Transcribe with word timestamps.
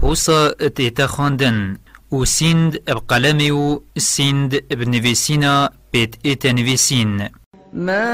هوسا 0.04 0.52
تيتا 0.76 1.06
خاندن 1.06 1.76
و 2.12 2.24
سند 2.24 2.82
بقلمي 2.88 3.50
و 3.50 3.82
سند 3.98 4.64
بنفسينا 4.70 5.70
بيت 5.92 6.14
ايتا 6.24 6.52
نفسين 6.52 7.28
ما 7.72 8.06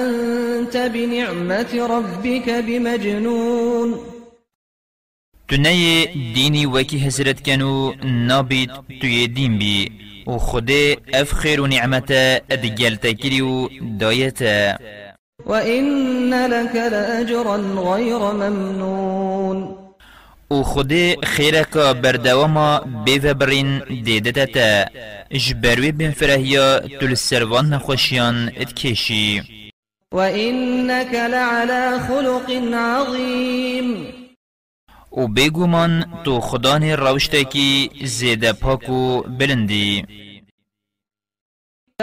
أنت 0.00 0.76
بنعمة 0.76 1.86
ربك 1.86 2.50
بمجنون 2.50 4.17
تنهي 5.48 6.06
ديني 6.34 6.66
وكي 6.66 7.08
هزرت 7.08 7.40
كانوا 7.40 7.94
نابيت 8.04 8.70
توي 9.00 9.26
دين 9.26 9.58
بي. 9.58 9.92
و 10.26 10.38
خده 10.38 10.96
اف 11.14 11.32
خير 11.32 11.60
و 11.60 11.66
نعمتا 11.66 12.36
ادگل 12.36 12.96
تكريو 12.96 13.70
دايتا. 13.80 14.78
وإن 15.46 16.46
لك 16.46 16.74
لأجرا 16.74 17.56
غير 17.56 18.32
ممنون. 18.32 19.88
و 20.50 20.62
خده 20.62 21.16
خيرك 21.24 21.78
بردوما 21.78 22.80
بيفبرين 23.04 23.80
ديدتتا 23.90 24.88
جبروي 25.32 25.90
بن 25.90 26.10
فرهيا 26.10 26.78
تل 26.78 27.12
السروان 27.12 27.70
نخوشيان 27.70 28.48
اتكيشي. 28.48 29.42
وإنك 30.12 31.14
لعلى 31.14 32.00
خلق 32.08 32.50
عظيم. 32.72 34.17
و 35.18 35.28
بگو 35.28 35.66
من 35.66 36.04
تو 36.24 36.40
خدان 36.40 36.82
روشتکی 36.82 37.90
زیده 38.04 38.52
پاکو 38.52 39.22
بلندی. 39.22 40.04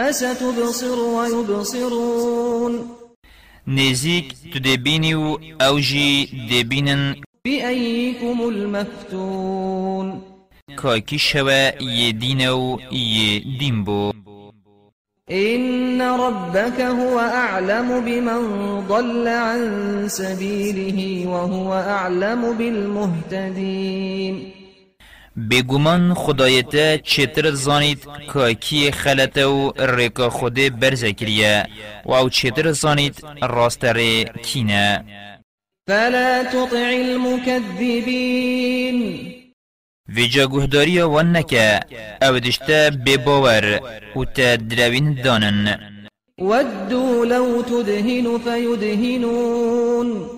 فستبصر 0.00 0.98
ويبصرون 0.98 2.74
نزيك 3.68 4.34
تدبيني 4.54 5.14
أوجي 5.60 6.24
دبينا 6.24 7.16
بأيكم 7.44 8.48
المفتون. 8.48 10.22
كاكي 10.82 11.18
شوا 11.18 11.82
يدينو 11.82 12.80
يدينبو 12.92 14.12
إن 15.30 16.02
ربك 16.02 16.80
هو 16.80 17.18
أعلم 17.18 18.00
بمن 18.00 18.40
ضل 18.88 19.28
عن 19.28 20.08
سبيله 20.08 21.26
وهو 21.26 21.74
أعلم 21.74 22.58
بالمهتدين. 22.58 24.52
بگومان 25.50 26.14
خدایتا 26.14 26.96
چتر 26.96 27.50
زانید 27.50 27.98
که 28.34 28.54
کی 28.54 28.90
خلطه 28.90 29.46
و 29.46 29.72
ریکا 29.78 30.30
خوده 30.30 30.70
برزه 30.70 31.12
کریه 31.12 31.66
و 32.04 32.12
أو 32.12 32.28
چتر 32.28 32.72
زانید 32.72 33.24
راست 33.42 33.84
ری 33.84 34.24
کینه؟ 34.42 35.04
فلا 35.88 36.44
تطع 36.44 36.90
المكذبين. 37.00 38.16
ویجا 40.08 40.46
گهداری 40.46 41.00
وان 41.00 41.36
نکه. 41.36 41.80
أو 42.22 42.38
دشتا 42.38 42.90
بباور 42.90 43.80
و 44.16 44.24
تا 44.24 44.56
دروین 44.56 45.14
دانن. 45.22 45.78
ودوا 46.40 47.24
لو 47.24 47.62
تدهن 47.62 48.38
فيدهنون 48.38 50.30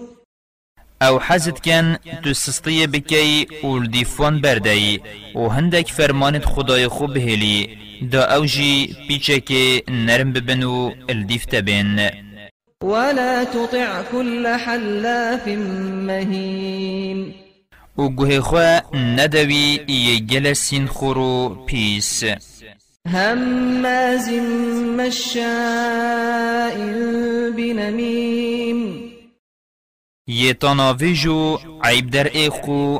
أو 1.02 1.20
حزد 1.20 1.58
کن 1.58 1.96
تو 2.24 2.32
سستی 2.32 2.86
بکی 2.86 3.46
و 3.64 3.78
دیفان 3.78 4.40
بردی 4.40 5.00
و 5.34 5.48
هندک 5.48 5.92
فرمانت 5.92 6.44
خدای 6.44 6.88
خوب 6.88 7.14
بهلی 7.14 7.78
دا 8.12 8.22
أو 8.22 8.46
جی 8.46 8.96
پیچه 9.08 9.40
که 9.40 9.82
نرم 9.88 10.32
ببن 10.32 10.62
و 10.62 10.92
الدیف 11.08 11.44
تبین 11.44 12.10
ولا 12.82 13.44
تطع 13.44 14.02
كل 14.02 14.46
حلاف 14.46 15.48
مهين 16.06 17.34
و 17.98 18.08
گوه 18.08 18.40
خواه 18.40 18.96
ندوی 18.96 19.80
یه 19.88 20.20
گل 20.20 20.52
سین 20.52 20.86
خورو 20.86 21.64
پیس 21.66 22.24
هماز 23.06 24.28
مشاء 24.98 26.74
بنميم. 27.56 29.08
یه 30.26 30.54
تاناویجو 30.54 31.58
عیب 31.84 32.10
در 32.10 32.30
ایخو 32.32 32.98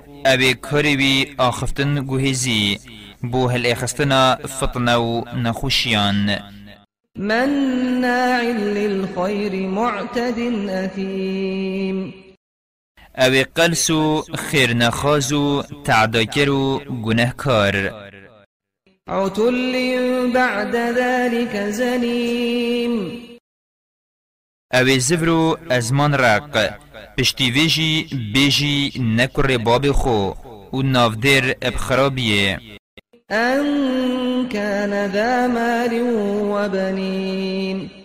کاری 0.63 0.97
بی 0.97 1.35
آخفتن 1.39 2.05
گوهزی 2.05 2.79
بو 3.23 3.49
هل 3.49 3.67
إخستنا 3.67 4.37
فطنو 4.37 5.25
نخوشیان 5.37 6.39
مناع 7.17 8.43
للخير 8.43 9.69
معتد 9.69 10.39
اوی 13.19 13.45
قلسو 13.45 14.23
خیر 14.39 14.75
نخازو 14.75 15.63
تعداکرو 15.85 16.79
گنهکار 16.79 17.77
عتل 19.09 20.33
بعد 20.35 20.77
ذلك 20.77 21.71
زنيم. 21.71 23.23
اوی 24.75 25.01
زفرو 25.01 25.59
ازمان 25.71 26.15
رق 26.15 26.79
پشتی 27.19 27.51
ویجی 27.51 28.07
بیجی 28.35 28.93
نکر 28.99 29.57
باب 29.57 29.93
خو 29.93 30.33
و 30.73 30.83
نافدر 30.83 31.55
ابخرابیه 31.63 32.61
أن 33.31 34.49
كان 34.49 35.13
ذا 35.13 35.47
مال 35.47 36.03
وبنين 36.53 37.98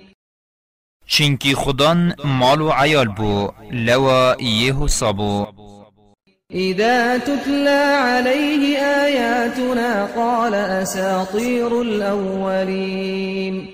چنکی 1.08 1.56
خدان 1.56 2.16
مال 2.26 2.62
و 2.62 2.72
عیال 2.72 3.08
بو 3.08 3.52
لوا 3.72 4.36
یهو 4.42 4.88
صابو 4.88 5.48
إذا 6.52 7.18
تتلى 7.18 7.84
عليه 7.98 8.78
آياتنا 8.78 10.06
قال 10.16 10.54
أساطير 10.54 11.82
الأولين. 11.82 13.68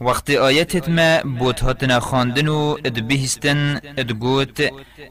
وقت 0.00 0.30
آیتت 0.30 0.88
ما 0.88 1.22
بوت 1.22 1.64
هاتنا 1.64 2.00
خاندن 2.00 2.48
و 2.48 2.76
اد 2.84 3.00
بهستن 3.00 3.80
اد 3.98 4.12
گوت 4.12 4.60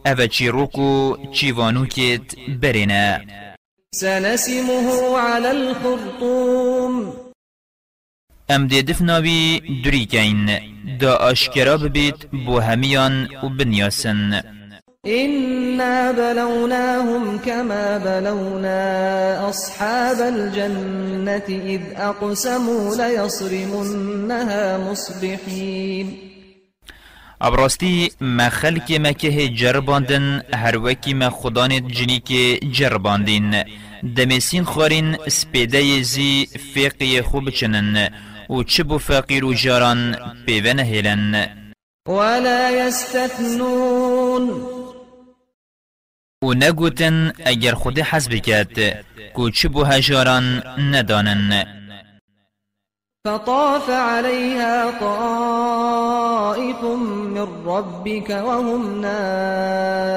أو 0.07 0.27
چی 0.27 0.47
روکو 0.47 1.17
چیوانو 1.31 1.85
کت 1.85 2.35
برنا 2.61 3.21
سنسمه 3.95 5.17
على 5.17 5.47
الخرطوم. 5.47 7.24
ام 8.49 8.67
دی 8.67 8.81
دفناوی 8.81 9.61
دوری 9.83 10.05
کین 10.05 10.49
دا 10.99 11.15
آشکرا 11.15 11.77
ببیت 11.77 12.25
بو 12.45 12.59
همیان 12.59 13.29
و 13.43 13.49
بنیاسن 13.49 14.41
إنا 15.07 16.11
بلوناهم 16.11 17.37
كما 17.37 17.97
بلونا 17.97 19.49
أصحاب 19.49 20.19
الجنة 20.21 21.47
إذ 21.49 21.81
أقسموا 21.95 22.95
ليصرمنها 22.95 24.77
مصبحين 24.77 26.17
ابراستی 27.41 28.11
ما 28.21 28.49
خلق 28.49 28.91
ما 28.91 29.11
که 29.11 29.49
جرباندن 29.49 30.41
هر 30.53 30.77
وکی 30.77 31.13
ما 31.13 31.29
خدانت 31.29 31.87
جنی 31.87 32.19
که 32.19 32.59
جرباندین 32.71 33.63
دمسین 34.15 34.63
خورین 34.63 35.17
سپیده 35.27 36.01
زی 36.01 36.47
فقی 36.75 37.21
خوب 37.21 37.49
چنن 37.49 38.09
و 38.49 38.63
چه 38.63 38.83
بو 38.83 38.97
فقیر 38.97 39.45
و 39.45 39.53
جاران 39.53 40.15
هلن 40.79 41.47
ولا 42.07 42.71
يستثنون. 42.71 44.49
و 46.43 46.53
نگوتن 46.53 47.33
اگر 47.45 47.73
خود 47.73 47.99
حسب 47.99 48.33
کد 48.33 49.05
کو 49.33 49.49
چه 49.49 49.69
بو 49.69 49.83
هجاران 49.83 50.63
ندانن. 50.93 51.65
فطاف 53.27 53.89
عليها 53.89 54.91
طائف 54.99 56.83
من 56.83 57.65
ربك 57.65 58.29
وهم 58.29 59.01
نائمون. 59.01 60.15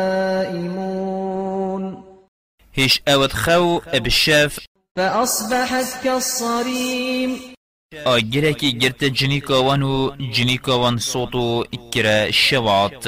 هش 2.79 3.03
اوت 3.09 3.33
خو 3.33 3.79
بشف 3.79 4.59
فأصبحت 4.97 6.05
كالصريم. 6.05 7.58
آگرکی 7.93 8.73
گرت 8.73 9.05
جنیکاوان 9.05 9.83
و 9.83 10.11
جنیکاوان 10.35 10.99
صوتو 10.99 11.65
اکرا 11.73 12.31
شوات 12.31 13.05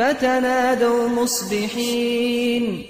فتنادوا 0.00 1.08
مصبحين. 1.08 2.84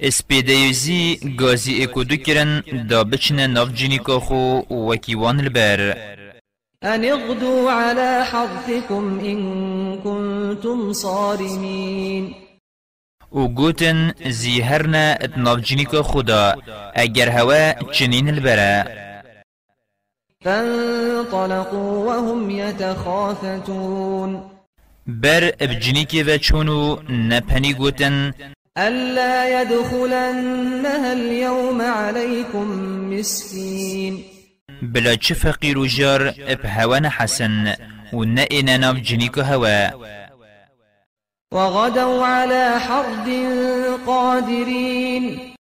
اسپیدیوزی 0.00 1.18
گازی 1.38 1.82
اکو 1.82 2.04
دو 2.04 2.16
کرن 2.16 2.60
دا 2.90 3.04
بچنه 3.04 3.46
ناف 3.46 3.68
جنیکا 3.74 4.18
خو 4.18 4.60
وکیوان 4.70 5.40
البر 5.40 5.94
أن 6.82 7.04
اغدوا 7.04 7.70
على 7.72 8.24
حرثكم 8.24 9.20
إن 9.20 9.38
كنتم 10.04 10.92
صارمين. 10.92 12.34
و 13.32 13.48
گوتن 13.48 14.12
زیهرنا 14.26 15.12
اتناف 15.12 15.60
جنیک 15.60 15.88
خدا 15.88 16.54
اگر 16.94 17.28
هوا 17.28 17.72
چنین 17.92 18.28
البره 18.28 19.05
فانطلقوا 20.46 22.06
وهم 22.06 22.50
يتخافتون. 22.50 24.42
بر 25.06 25.52
ابجنیکی 25.60 26.22
و 26.22 26.38
چونو 26.38 26.98
نپنی 27.10 27.74
گوتن. 27.74 28.32
ألا 28.78 29.62
يدخلنها 29.62 31.12
اليوم 31.12 31.82
عليكم 31.82 32.66
مسكين. 33.10 34.24
بلا 34.82 35.16
چه 35.16 35.34
فقیر 35.34 35.78
و 35.78 35.86
جار 35.86 36.34
اب 36.48 36.66
هوان 36.66 37.06
حسن 37.06 37.74
و 38.12 38.24
نه 38.24 38.46
اینا 38.50 38.76
ناف 38.76 38.96
جنیک 38.96 39.38
هوا 39.38 39.90
وغدوا 41.52 42.26
على 42.26 42.78
حرد 42.78 43.28
قادرين. 44.06 45.55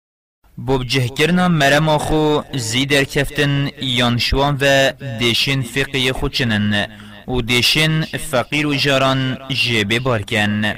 بوب 0.65 0.83
جهکرنا 0.83 1.47
مرما 1.47 1.97
خو 1.97 2.41
زیدر 2.53 3.03
کفتن 3.03 3.69
یانشوان 3.81 4.57
و 4.61 4.91
دیشن 5.19 5.61
فقی 5.61 6.11
خوچنن. 6.11 6.87
و 7.27 7.41
دیشن 7.41 8.01
فقیر 8.01 8.67
و 8.67 8.75
جاران 8.75 9.37
جبه 9.49 9.99
بارکن. 9.99 10.75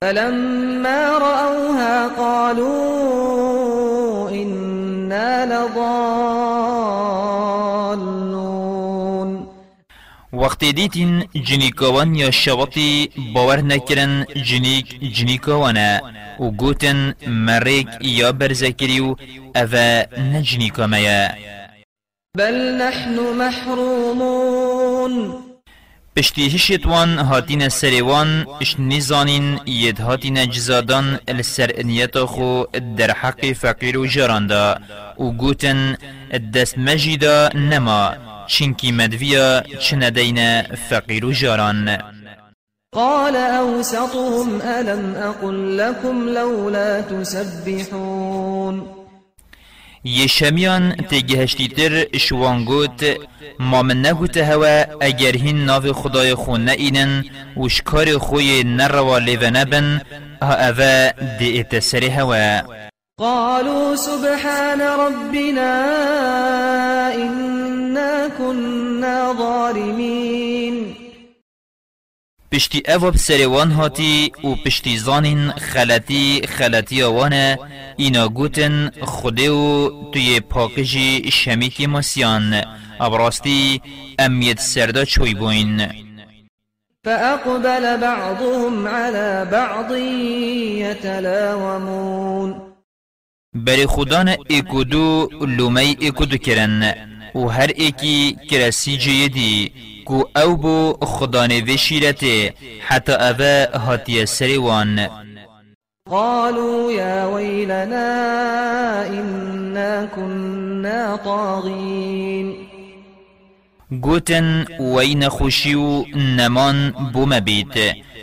فلما 0.00 1.18
رأوها 1.18 2.08
قالوا 2.08 2.66
إنا 4.30 5.44
لضالون. 5.44 7.05
وقت 10.42 10.64
دیتین 10.64 11.24
جنیکوان 11.34 12.14
یا 12.14 12.30
شواطی 12.30 13.08
باور 13.34 13.60
نکرن 13.60 14.24
جنیک 14.48 14.86
جنیکوانا 15.16 16.00
و 16.40 16.50
گوتن 16.50 17.14
مریک 17.26 17.88
یا 18.00 18.32
برزکریو 18.32 19.14
اوه 19.56 20.04
نجنیکامیا 20.32 21.28
بل 22.36 22.54
نحن 22.82 23.16
محرومون. 23.40 25.14
پشتی 26.16 26.46
هشت 26.46 26.86
وان 26.86 27.18
هاتین 27.18 27.68
سریوان 27.68 28.46
اش 28.60 28.76
نزانین 28.78 29.60
ید 29.66 30.00
هاتین 30.00 30.46
جزادان 30.50 31.18
السر 31.28 31.70
انیتا 31.76 32.26
خو 32.26 32.64
در 32.96 33.10
حق 33.10 33.52
فقیر 33.52 33.98
و 33.98 34.06
جراندا 34.06 34.78
و 35.18 35.30
گوتن 35.30 35.96
دست 36.54 36.78
مجیدا 36.78 37.48
نما. 37.48 38.35
چینکی 38.46 38.92
مدویا 38.92 39.62
چندین 39.80 40.62
فقیر 40.62 41.24
و 41.24 41.32
جران 41.32 41.98
قال 42.92 43.36
أوسطهم 43.36 44.60
ألم 44.62 45.14
أقل 45.14 45.76
لكم 45.76 46.28
لولا 46.28 47.00
تسبحون. 47.00 48.86
یشمیان 50.06 50.96
تگهشتی 50.96 51.68
تر 51.68 52.18
شوانگوت 52.18 53.04
ما 53.60 53.82
من 53.82 54.06
نگوت 54.06 54.36
هوا 54.36 54.84
اگر 55.00 55.36
هین 55.36 55.64
ناو 55.64 55.92
خدای 55.92 56.34
خون 56.34 56.64
نئینن 56.64 57.24
و 57.56 57.68
شکار 57.68 58.18
خوی 58.18 58.64
نروا 58.64 59.18
لیو 59.18 59.50
نبن 59.50 60.00
ها 60.42 60.68
اوه 60.68 61.10
دی 61.38 61.60
اتسر 61.60 62.04
هوا 62.04 62.62
قالوا 63.18 63.96
سبحان 63.96 64.80
ربنا 64.80 65.74
إنا 67.14 68.28
كنا 68.38 69.32
ظالمين. 69.32 70.96
پشتی 72.52 72.82
اواب 72.88 73.16
سروان 73.16 73.70
هاتی 73.70 74.32
و 74.44 74.54
پشتی 74.54 74.98
زانین 74.98 75.50
خلطی 75.50 76.42
خلطی 76.48 77.02
آوانه 77.02 77.58
اینا 77.96 78.28
گوتن 78.28 78.90
خوده 79.02 79.50
و 79.50 79.90
توی 80.12 80.40
پاکجی 80.40 81.30
شمیکی 81.30 81.86
مسیان 81.86 82.62
ابراستی 83.00 83.82
امیت 84.18 84.60
سردا 84.60 85.04
چوی 85.04 85.34
بوین. 85.34 85.88
فأقبل 87.04 87.96
بعضهم 87.96 88.88
على 88.88 89.44
بعض 89.50 89.92
يتلاومون. 90.80 92.65
بری 93.66 93.86
خودان 93.86 94.28
اکودو 94.50 95.28
لومی 95.46 95.96
اکودو 96.02 96.36
کرن 96.36 96.94
و 97.34 97.48
هر 97.48 97.70
ایکی 97.76 98.36
کرسی 98.50 98.96
جیدی 98.96 99.72
کو 100.06 100.24
أو 100.36 100.56
بو 100.56 100.96
خدان 101.02 101.52
وشیرته 101.68 102.54
حتی 102.80 103.12
اوه 103.12 103.68
هاتی 103.74 104.26
سریوان. 104.26 105.08
قالوا 106.10 106.92
يا 106.92 107.26
ويلنا 107.26 108.06
إنا 109.06 110.08
كنا 110.16 111.16
طاغين 111.16 112.54
گوتن 114.02 114.66
وین 114.80 115.28
خوشی 115.28 115.74
و 115.74 116.04
نمان 116.16 116.90
بوم 117.12 117.40
بیت 117.40 117.74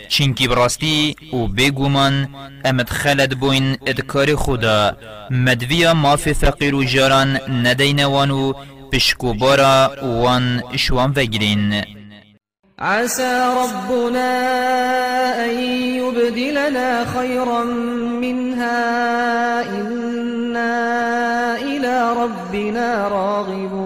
چینکی 0.08 0.48
براستی 0.48 1.16
و 1.32 1.46
بگومان 1.46 2.28
امد 2.64 2.88
خلد 2.88 3.38
بوین 3.38 3.76
ادکار 3.86 4.36
خدا. 4.36 4.96
مدویا 5.30 5.94
ماف 5.94 6.32
فقیر 6.32 6.74
و 6.74 6.84
جاران 6.84 7.40
ندینوانو 7.66 8.52
پشکو 8.92 9.34
بارا 9.34 9.92
وان 10.02 10.62
شوان 10.76 11.12
وگرین 11.16 11.84
عسى 12.78 13.54
ربنا 13.62 14.30
أن 15.44 15.50
يبدلنا 16.00 17.04
خيرا 17.04 17.64
منها. 18.20 19.62
إنا 19.62 20.74
إلى 21.56 22.14
ربنا 22.22 23.08
راغبون. 23.08 23.83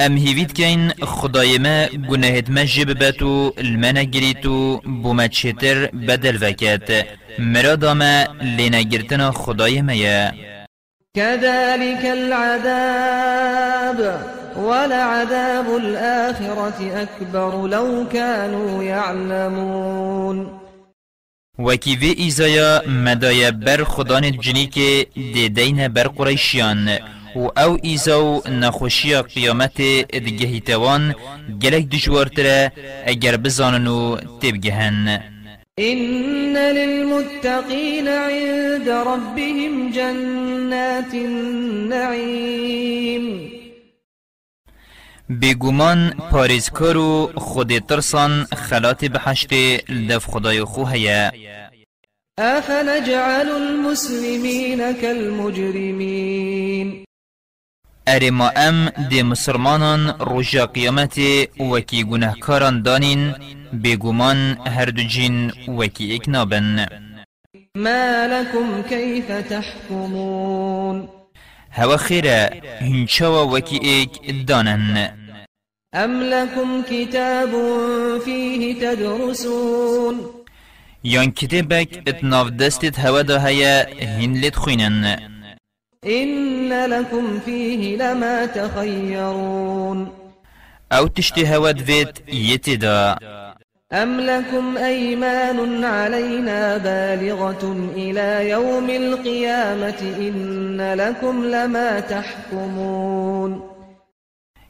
أم 0.00 0.16
هیوید 0.16 0.52
کین 0.52 0.90
خدای 0.90 1.58
ما 1.58 1.86
گناهت 2.08 2.50
ما 2.50 2.64
جب 2.64 2.98
باتو 2.98 3.52
المنا 3.58 4.02
گریتو 4.02 4.80
بوما 5.02 5.26
چتر 5.26 5.86
بدل 5.86 6.38
وکت 6.42 7.06
مرادا 7.38 7.94
ما 7.94 8.26
لینا 8.42 8.82
گرتنا 8.82 9.30
خدای 9.30 9.82
ما 9.82 9.94
كذلك 11.16 12.04
العذاب 12.04 13.98
ولعذاب 14.56 15.76
الآخرة 15.76 17.02
أكبر 17.02 17.66
لو 17.68 18.06
كانوا 18.12 18.84
يعلمون. 18.84 20.60
وکی 21.58 21.96
وی 21.96 22.10
ایزایا 22.10 22.82
مدای 22.86 23.50
بر 23.50 23.84
خدان 23.84 24.30
جنی 24.30 24.66
که 24.66 25.06
دیدین 25.14 25.88
بر 25.88 26.08
قریشیان 26.08 26.98
و 27.36 27.48
أو 27.58 27.78
ایزاو 27.82 28.42
نخوشی 28.48 29.22
قیامت 29.22 29.80
ادگهیتوان 30.10 31.14
گلک 31.62 31.84
دجوارتره 31.88 32.72
اگر 33.06 33.36
بزانن 33.36 33.86
و 33.86 34.16
تبگهن 34.16 35.22
إن 35.78 36.56
للمتقين 36.56 38.08
عند 38.08 38.88
ربهم 38.88 39.90
جنات 39.90 41.14
النعيم. 41.14 42.42
پاریزکار 46.30 46.96
و 46.96 47.32
خود 47.36 47.78
ترسان 47.78 48.44
خلات 48.44 49.04
بحشت 49.04 49.52
لدف 49.88 50.26
خدای 50.26 50.64
خو 50.64 50.84
هیا 50.84 51.32
أفنجعل 52.38 53.48
المسلمين 53.48 54.92
كالمجرمين. 54.92 56.32
اره 58.06 58.30
ما 58.30 58.48
ام 58.48 58.88
دی 59.10 59.22
مسلمانان 59.22 60.08
روژا 60.20 60.66
قیامت 60.66 61.20
وکی 61.60 62.04
گناهکاران 62.04 62.82
دانین 62.82 63.34
بگومان 63.84 64.58
هر 64.66 64.90
دو 64.90 65.02
جین 65.02 65.52
وکی 65.68 66.14
اک 66.14 66.28
نابن 66.28 66.86
ما 67.76 68.26
لكم 68.28 68.82
كيف 68.82 69.32
تحكمون؟ 69.32 71.08
هوا 71.72 71.96
خیره 71.96 72.50
هنچاوا 72.80 73.42
وکی 73.42 73.78
اک 74.02 74.30
دانن. 74.46 75.10
أم 75.94 76.22
لكم 76.22 76.82
كتاب 76.90 77.50
فيه 78.24 78.74
تدرسون؟ 78.74 80.20
یان 81.04 81.30
کتبک 81.30 82.02
اتناف 82.08 82.48
دستت 82.48 83.00
هوا 83.00 83.22
دا 83.22 83.38
هیا 83.38 83.86
هن 84.02 84.40
لت 84.40 84.56
خوینن 84.56 85.31
إن 86.06 86.86
لكم 86.86 87.38
فيه 87.40 87.96
لما 87.96 88.46
تخيرون 88.46 90.12
أو 90.92 91.06
تشتی 91.06 91.46
هوا 91.46 91.72
یتدا 92.28 93.18
أم 93.92 94.20
لكم 94.20 94.76
أيمان 94.76 95.84
علينا 95.84 96.76
بالغة 96.76 97.90
إلى 97.96 98.50
يوم 98.50 98.90
القيامة 98.90 100.00
إن 100.18 100.94
لكم 100.94 101.44
لما 101.44 102.00
تحكمون 102.00 103.62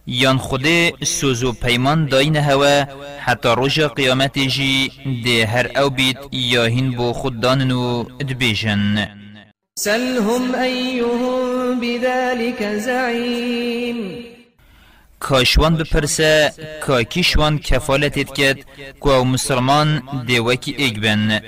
یان 0.06 0.38
خود 0.38 0.66
سوزو 1.02 1.52
پیمان 1.52 2.06
داین 2.06 2.36
هوا 2.36 2.84
حتی 3.18 3.48
رجا 3.48 3.88
قیامت 3.88 4.38
جی 4.38 4.90
ده 5.24 5.46
هر 5.46 5.70
أو 5.76 5.90
بیت 5.90 6.18
یا 6.32 6.64
هین 6.64 6.90
بو 6.90 7.12
خود 7.12 7.40
داننو 7.40 8.02
دبیجن. 8.02 9.21
سلهم 9.84 10.54
أيهم 10.54 11.80
بذلك 11.80 12.62
زعيم. 12.62 14.24
کاشوان 15.20 15.76
بپرسه 15.76 16.52
که 16.86 17.04
کیشوان 17.04 17.58
کفالتت 17.58 18.32
کد 18.32 18.58
که 19.02 19.10
مسلمان 19.10 20.02
دیوکی 20.26 20.74
ایگ 20.78 20.98
بن. 21.00 21.40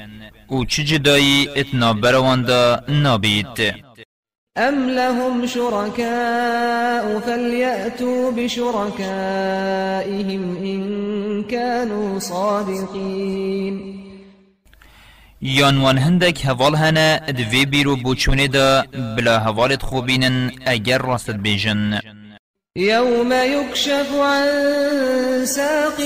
أو 0.50 0.64
چه 0.64 0.84
جدایی 0.84 1.48
اتنا 1.56 1.92
بروان 1.92 2.42
دا 2.42 2.84
نابید 2.88 3.74
أم 4.56 4.88
لهم 4.88 5.46
شركاء 5.46 7.20
فليأتوا 7.20 8.30
بشركائهم 8.30 8.96
إن 10.56 11.44
كانوا 11.44 12.18
صادقين. 12.18 14.03
یان 15.46 15.78
وان 15.78 15.98
هندک 15.98 16.44
هوال 16.44 16.74
هنه 16.74 17.20
دوی 17.32 17.66
بیرو 17.66 17.96
بوچونه 17.96 18.48
دا 18.48 18.84
بلا 19.16 19.38
هوالت 19.38 19.82
خوبینن 19.82 20.52
اگر 20.66 20.98
راست 20.98 21.30
بیجن 21.30 22.00
يوم 22.76 23.32
يكشف 23.32 24.14
عن 24.14 25.46
ساق 25.46 26.00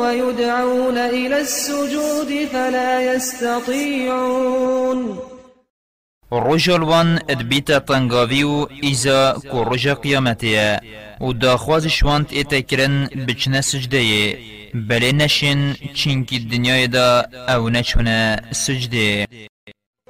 ويدعون 0.00 0.98
إلى 0.98 1.40
السجود 1.40 2.48
فلا 2.52 3.14
يستطيعون 3.14 4.58
رجل 6.32 6.82
وان 6.82 7.18
ادبیتا 7.28 7.78
تنگاوی 7.78 8.42
و 8.42 8.66
ایزا 8.82 9.32
کو 9.50 9.64
رجا 9.64 9.94
قیامتیه. 9.94 10.80
و 11.20 11.32
داخواز 11.32 11.86
شوانت 11.86 12.32
ایتکرن 12.32 13.06
بچنه 13.06 13.60
بله 14.74 15.12
نشن 15.12 15.74
چینکی 15.94 16.38
دنیای 16.38 16.86
دا 16.86 17.24
أو 17.48 17.68
نچونه 17.70 18.36
سجده 18.52 19.26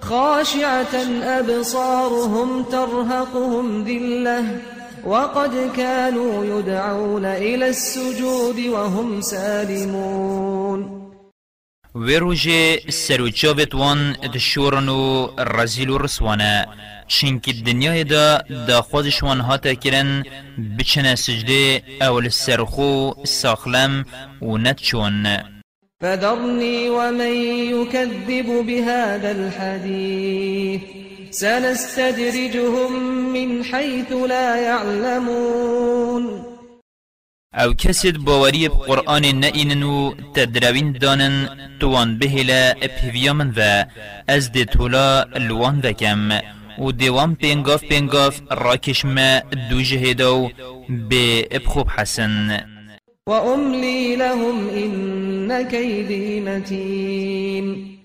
خاشعة 0.01 0.95
أبصارهم 1.23 2.63
ترهقهم 2.63 3.85
ذلة 3.85 4.61
وقد 5.07 5.71
كانوا 5.77 6.45
يدعون 6.45 7.25
إلى 7.25 7.69
السجود 7.69 8.59
وهم 8.59 9.21
سالمون. 9.21 11.01
و 11.95 12.11
روژه 12.11 12.81
سروچاوت 12.89 13.75
وان 13.75 14.13
دشورن 14.35 14.89
و 14.89 15.29
رزیل 15.39 15.91
و 15.91 15.99
رسوانه 15.99 16.67
چینکی 17.15 17.53
دنیای 17.53 18.05
دا 18.05 18.27
دا 18.69 18.83
خودش 18.83 19.23
وان 19.23 19.41
هاتا 19.41 19.75
کرن 19.75 20.11
بچنه 20.79 21.15
سجده 21.15 21.83
اول 22.01 22.29
سرخو 22.29 23.25
ساخلم 23.25 24.05
و 24.43 24.59
نتچون. 24.59 25.27
فذرني 26.03 26.89
ومن 26.89 27.35
يكذب 27.75 28.67
بهذا 28.67 29.31
الحديث 29.31 30.81
سنستدرجهم 31.31 32.93
من 33.33 33.65
حيث 33.65 34.13
لا 34.13 34.57
يعلمون 34.57 36.43
أو 37.55 37.73
کسید 37.73 38.25
باوری 38.25 38.69
قرآن 38.69 39.23
نئینن 39.23 39.83
و 39.83 40.15
تدروین 40.35 40.93
دانن 40.93 41.49
توان 41.81 42.19
بهلا 42.19 42.75
اپهویا 42.83 43.33
من 43.33 43.53
و 43.57 43.85
از 44.29 44.53
دی 44.53 44.65
تولا 44.65 45.23
الوان 45.23 45.81
وکم 45.85 46.41
و 46.81 46.93
دیوان 46.93 47.35
پینگاف 47.35 47.85
پینگاف 47.85 48.41
راکشم 48.51 49.39
دو 49.71 49.83
جهدو 49.83 50.51
به 51.11 51.49
ابخوب 51.51 51.89
حسن 51.89 52.61
وأملي 53.29 54.17
لهم 54.17 54.69
إن 54.69 55.69
كيدي 55.69 56.41
متين. 56.41 57.97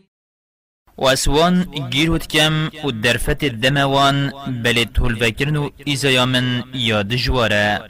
و 0.97 1.05
اسوان 1.05 1.65
گیرود 1.91 2.27
کم 2.27 2.69
و 2.83 2.91
درفت 2.91 3.43
الدموان 3.43 4.31
بلی 4.63 4.85
طول 4.85 5.17
وکرن 5.21 5.55
و 5.55 5.69
ایزایا 5.85 6.25
من 6.25 6.63
یاد 6.73 7.15
جواره 7.15 7.81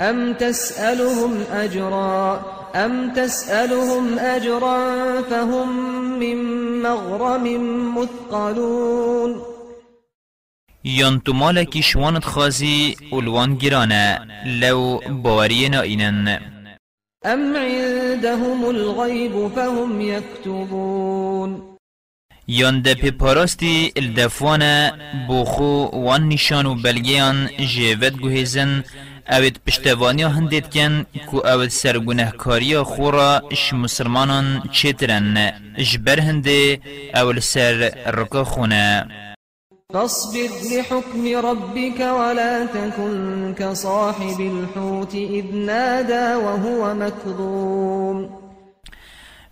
أم 0.00 0.32
تسألهم 0.32 1.42
أجرا؟ 1.52 2.40
أم 2.74 3.12
تسألهم 3.14 4.18
أجرا 4.18 5.22
فهم 5.22 5.68
من 6.18 6.36
مغرم 6.82 7.44
مثقلون؟ 7.98 9.51
یان 10.84 11.20
تو 11.20 11.32
مالکی 11.32 11.82
شوانت 11.82 12.24
خازی 12.24 12.96
اولوان 13.10 13.56
گرانه 13.56 14.18
لو 14.46 15.00
باوری 15.22 15.68
نائینن. 15.68 16.40
أم 17.24 17.56
عندهم 17.56 18.64
الغيب 18.64 19.48
فهم 19.54 20.00
يكتبون 20.00 21.62
یان 22.48 22.82
ده 22.82 22.94
پی 22.94 23.10
پاراستی 23.10 23.92
الدفوانه 23.96 24.92
بوخو 25.28 25.86
وان 25.92 26.28
نشان 26.28 26.66
و 26.66 26.74
بلگیان 26.74 27.48
جیوت 27.56 28.12
گوهزن 28.12 28.84
اوید 29.28 29.60
پشتوانیا 29.66 30.28
هندید 30.28 30.70
کن 30.70 31.06
کو 31.26 31.46
اوید 31.46 31.70
سرگونهکاریا 31.70 32.84
خورا 32.84 33.42
اش 33.50 33.72
مسلمانان 33.72 34.62
چیترن. 34.72 35.52
جبر 35.78 36.20
هنده 36.20 36.80
اول 37.14 37.40
سر 37.40 37.74
رکا 38.06 38.44
خونه. 38.44 39.06
فاصبر 39.92 40.48
لحكم 40.72 41.36
ربك 41.46 42.00
ولا 42.00 42.66
تكن 42.66 43.54
كصاحب 43.58 44.40
الحوت 44.40 45.14
إذ 45.14 45.54
نادى 45.54 46.34
وهو 46.34 46.94
مكظوم. 46.94 48.42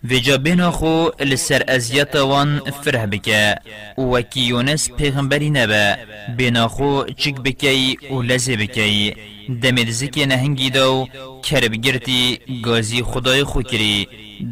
ویجا 0.09 0.35
بنا 0.35 0.71
خو 0.71 1.09
لسر 1.19 1.63
ازیت 1.67 2.15
وان 2.15 2.59
فره 2.59 3.05
بکه. 3.05 3.55
وکی 3.97 4.41
یونس 4.41 4.89
پیغمبری 4.89 5.49
نبه. 5.49 5.97
بنا 6.37 6.67
خو 6.67 7.03
چک 7.17 7.41
بکی 7.41 7.97
و 8.11 8.21
لزه 8.21 8.55
بکی. 8.55 9.15
دمید 9.61 9.89
زکی 9.89 10.25
نهنگی 10.25 10.69
دو 10.69 11.07
کرب 11.43 11.73
گرتی 11.75 12.39
گازی 12.63 13.03
خدای 13.03 13.43
خو 13.43 13.61
کری. 13.61 14.07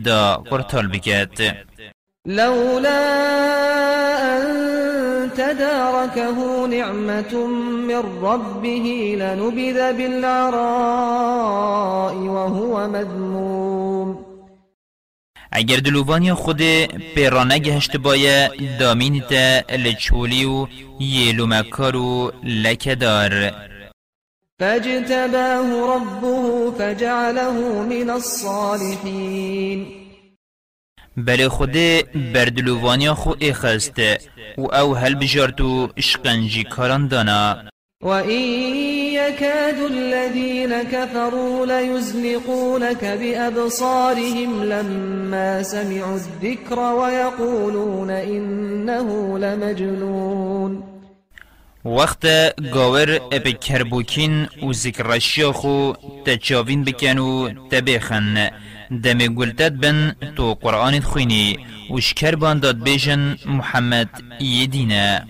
دا 0.06 0.44
قرطال 0.50 0.88
بکت. 0.88 1.56
لولا 2.26 3.69
تداركه 6.16 6.68
نعمة 6.68 7.48
من 7.88 8.04
ربه 8.22 9.16
لنبذ 9.20 9.94
بالعراء 9.98 11.36
وهو 12.16 12.88
مذموم. 12.88 14.26
اگر 15.52 15.78
دلووانی 15.78 16.34
خود 16.34 16.62
پیرانه 17.16 17.60
گهشت 17.60 17.98
بایه 17.98 18.50
دامین 18.80 19.22
تا 19.22 19.60
لچولی 19.76 20.46
و 20.46 20.68
یلو 21.00 21.46
مکارو 21.46 22.32
لکدار 22.44 23.52
فاجتباه 24.60 25.96
ربه 25.96 26.72
فجعله 26.78 27.52
من 27.90 28.10
الصالحين 28.10 29.99
بله 31.26 31.50
خود 31.50 31.78
بردلووانی 32.34 33.14
خو 33.14 33.34
اخست 33.42 34.00
و 34.58 34.66
أو 34.66 34.96
هل 34.96 35.16
بجارتو 35.16 35.90
اشقنجی 35.98 36.64
کاران 36.64 37.08
دانا 37.08 37.70
وإن 38.04 38.42
يكاد 39.14 39.80
الذين 39.92 40.84
كفروا 40.84 41.66
ليزلقونك 41.66 43.06
بأبصارهم 43.06 44.64
لما 44.64 45.64
سمعوا 45.64 46.16
الذكر 46.16 46.80
ويقولون 46.80 48.10
إنه 48.10 49.40
لمجنون. 49.40 50.84
وقت 51.86 52.26
گاور 52.74 53.20
اب 53.32 53.48
کربوکین 53.50 54.48
و 54.64 54.74
ذکرشیا 54.74 55.52
خو 55.52 55.94
تچاوین 56.26 56.84
بکن 56.84 57.18
و 57.18 57.50
تبیخن 57.72 58.50
دم 58.92 59.18
گلتت 59.18 59.72
بن 59.72 60.16
تو 60.36 60.54
قرآن 60.54 61.00
خوینی 61.00 61.58
و 61.92 62.00
شکر 62.00 62.36
بانداد 62.36 62.84
بیجن 62.84 63.38
محمد 63.46 64.10
یدینه 64.40 65.26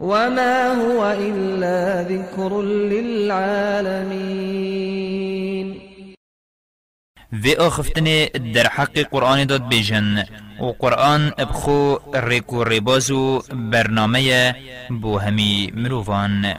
وما 0.00 0.74
هو 0.74 1.02
إلا 1.04 2.02
ذكر 2.02 2.62
للعالمين. 2.62 4.48
في 7.42 7.56
آخفتني 7.56 8.26
در 8.26 8.68
حق 8.68 8.98
قرآن 8.98 9.46
داد 9.46 9.68
بيجن 9.68 10.24
و 10.60 10.72
قرآن 10.72 11.32
ابخو 11.38 11.98
ريكو 12.14 12.62
ريبازو 12.62 13.42
برنامه 13.52 14.54
بو 14.90 15.18
همي 15.18 15.72
مروفان 15.74 16.54